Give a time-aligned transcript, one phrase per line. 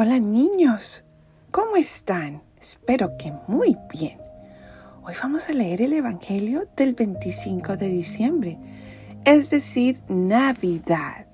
[0.00, 1.04] Hola niños,
[1.50, 2.40] ¿cómo están?
[2.60, 4.20] Espero que muy bien.
[5.02, 8.58] Hoy vamos a leer el Evangelio del 25 de diciembre,
[9.24, 11.26] es decir, Navidad.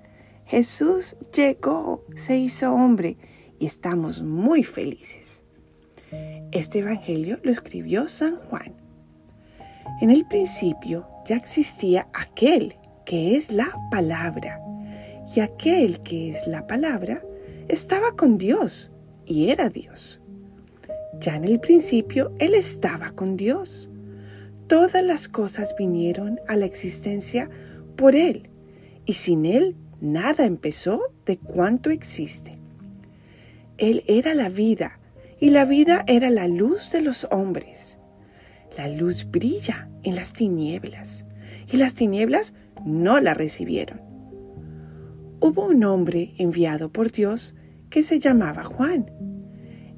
[0.46, 3.18] Jesús llegó, se hizo hombre
[3.58, 5.42] y estamos muy felices.
[6.50, 8.72] Este Evangelio lo escribió San Juan.
[10.00, 14.58] En el principio ya existía aquel que es la palabra
[15.36, 17.20] y aquel que es la palabra
[17.68, 18.90] estaba con Dios
[19.24, 20.20] y era Dios.
[21.20, 23.88] Ya en el principio Él estaba con Dios.
[24.66, 27.48] Todas las cosas vinieron a la existencia
[27.96, 28.50] por Él
[29.06, 32.58] y sin Él nada empezó de cuanto existe.
[33.78, 35.00] Él era la vida
[35.40, 37.98] y la vida era la luz de los hombres.
[38.76, 41.24] La luz brilla en las tinieblas
[41.70, 44.03] y las tinieblas no la recibieron
[45.44, 47.54] hubo un hombre enviado por Dios
[47.90, 49.10] que se llamaba Juan.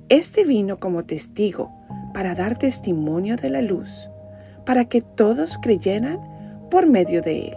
[0.08, 1.70] Este vino como testigo
[2.12, 4.10] para dar testimonio de la luz,
[4.64, 6.18] para que todos creyeran
[6.68, 7.56] por medio de él.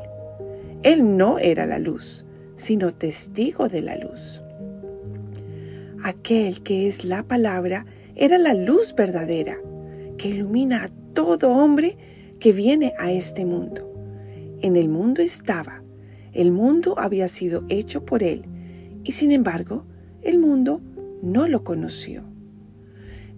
[0.84, 4.40] Él no era la luz, sino testigo de la luz.
[6.04, 9.58] Aquel que es la palabra era la luz verdadera,
[10.20, 11.98] que ilumina a todo hombre
[12.40, 13.92] que viene a este mundo.
[14.62, 15.82] En el mundo estaba,
[16.34, 18.46] el mundo había sido hecho por Él
[19.04, 19.86] y sin embargo
[20.22, 20.82] el mundo
[21.22, 22.24] no lo conoció.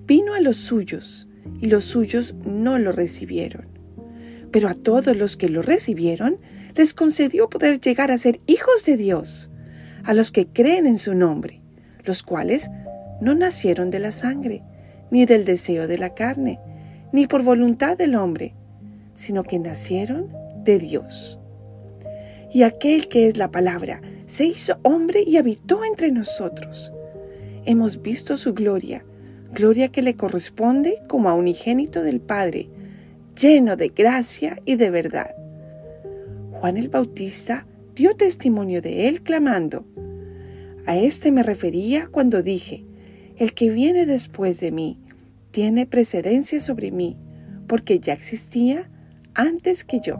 [0.06, 1.28] Vino a los suyos
[1.59, 3.67] y los suyos no lo recibieron.
[4.52, 6.38] Pero a todos los que lo recibieron
[6.75, 9.50] les concedió poder llegar a ser hijos de Dios,
[10.03, 11.62] a los que creen en su nombre,
[12.03, 12.69] los cuales
[13.22, 14.64] no nacieron de la sangre,
[15.12, 16.59] ni del deseo de la carne,
[17.14, 18.56] ni por voluntad del hombre,
[19.16, 20.30] sino que nacieron
[20.64, 21.41] de Dios
[22.53, 26.91] y aquel que es la palabra se hizo hombre y habitó entre nosotros.
[27.66, 29.05] Hemos visto su gloria,
[29.53, 32.69] gloria que le corresponde como a unigénito del Padre,
[33.39, 35.35] lleno de gracia y de verdad.
[36.53, 39.85] Juan el Bautista dio testimonio de él clamando,
[40.85, 42.85] a este me refería cuando dije,
[43.38, 44.97] el que viene después de mí
[45.51, 47.18] tiene precedencia sobre mí,
[47.68, 48.89] porque ya existía
[49.35, 50.19] antes que yo.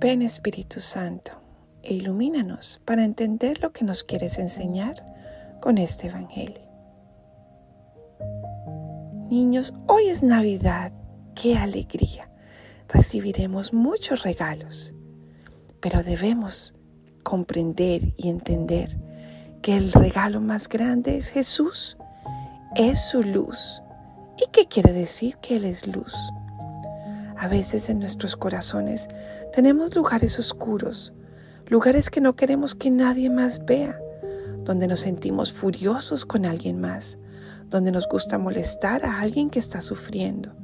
[0.00, 1.32] Ven Espíritu Santo
[1.82, 5.04] e ilumínanos para entender lo que nos quieres enseñar
[5.60, 6.62] con este Evangelio.
[9.28, 10.90] Niños, hoy es Navidad.
[11.34, 12.30] ¡Qué alegría!
[12.88, 14.94] Recibiremos muchos regalos,
[15.80, 16.72] pero debemos
[17.22, 18.98] comprender y entender
[19.60, 21.98] que el regalo más grande es Jesús,
[22.74, 23.82] es su luz.
[24.38, 26.14] ¿Y qué quiere decir que Él es luz?
[27.40, 29.08] A veces en nuestros corazones
[29.54, 31.14] tenemos lugares oscuros,
[31.68, 33.98] lugares que no queremos que nadie más vea,
[34.64, 37.18] donde nos sentimos furiosos con alguien más,
[37.70, 40.54] donde nos gusta molestar a alguien que está sufriendo,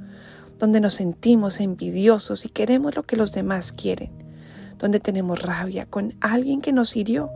[0.58, 4.12] donde nos sentimos envidiosos y queremos lo que los demás quieren,
[4.76, 7.30] donde tenemos rabia con alguien que nos hirió,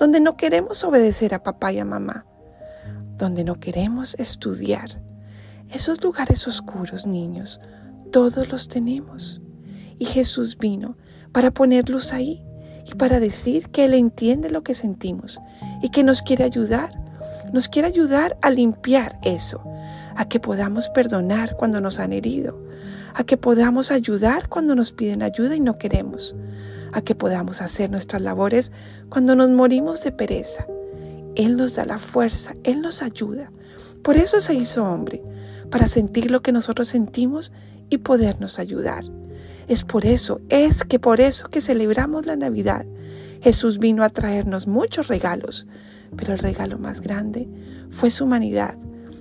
[0.00, 2.26] donde no queremos obedecer a papá y a mamá,
[3.18, 5.00] donde no queremos estudiar.
[5.70, 7.60] Esos lugares oscuros, niños,
[8.14, 9.40] todos los tenemos.
[9.98, 10.96] Y Jesús vino
[11.32, 12.44] para ponerlos ahí
[12.86, 15.40] y para decir que Él entiende lo que sentimos
[15.82, 16.92] y que nos quiere ayudar.
[17.52, 19.64] Nos quiere ayudar a limpiar eso,
[20.14, 22.56] a que podamos perdonar cuando nos han herido,
[23.14, 26.36] a que podamos ayudar cuando nos piden ayuda y no queremos,
[26.92, 28.70] a que podamos hacer nuestras labores
[29.08, 30.68] cuando nos morimos de pereza.
[31.34, 33.50] Él nos da la fuerza, Él nos ayuda.
[34.04, 35.20] Por eso se hizo hombre,
[35.68, 37.50] para sentir lo que nosotros sentimos
[37.90, 39.04] y podernos ayudar.
[39.68, 42.86] Es por eso, es que por eso que celebramos la Navidad.
[43.40, 45.66] Jesús vino a traernos muchos regalos,
[46.16, 47.48] pero el regalo más grande
[47.90, 48.76] fue su humanidad,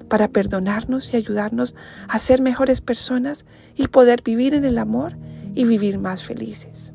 [0.10, 1.76] para perdonarnos y ayudarnos
[2.08, 3.46] a ser mejores personas
[3.76, 5.16] y poder vivir en el amor
[5.56, 6.92] y vivir más felices.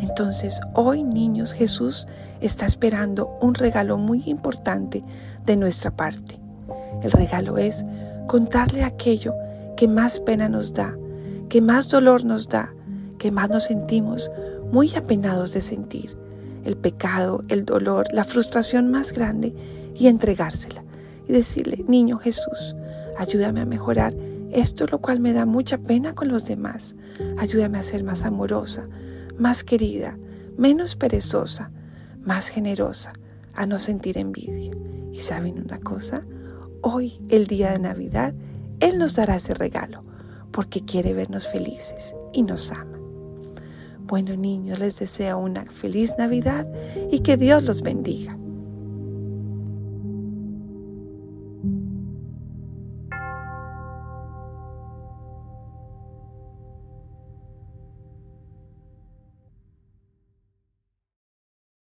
[0.00, 2.06] Entonces, hoy niños, Jesús
[2.40, 5.02] está esperando un regalo muy importante
[5.46, 6.38] de nuestra parte.
[7.02, 7.84] El regalo es
[8.26, 9.34] contarle aquello
[9.80, 10.94] que más pena nos da,
[11.48, 12.74] que más dolor nos da,
[13.16, 14.30] que más nos sentimos
[14.72, 16.14] muy apenados de sentir.
[16.64, 19.54] el pecado, el dolor, la frustración más grande
[19.94, 20.84] y entregársela
[21.26, 22.76] y decirle, niño Jesús,
[23.16, 24.14] ayúdame a mejorar
[24.50, 26.94] esto lo cual me da mucha pena con los demás.
[27.38, 28.86] Ayúdame a ser más amorosa,
[29.38, 30.18] más querida,
[30.58, 31.70] menos perezosa,
[32.20, 33.14] más generosa,
[33.54, 34.72] a no sentir envidia.
[35.10, 36.26] Y saben una cosa,
[36.82, 38.34] hoy, el día de Navidad,
[38.80, 40.02] Él nos dará ese regalo
[40.52, 42.98] porque quiere vernos felices y nos ama.
[44.00, 46.66] Bueno niños, les deseo una feliz Navidad
[47.10, 48.39] y que Dios los bendiga.